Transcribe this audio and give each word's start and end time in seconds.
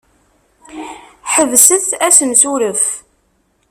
Ḥebset 1.33 1.87
assensuref. 2.07 2.83